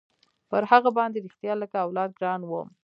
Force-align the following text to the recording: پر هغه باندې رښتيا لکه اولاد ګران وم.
پر 0.49 0.63
هغه 0.71 0.89
باندې 0.97 1.23
رښتيا 1.25 1.53
لکه 1.61 1.77
اولاد 1.85 2.09
ګران 2.19 2.41
وم. 2.45 2.67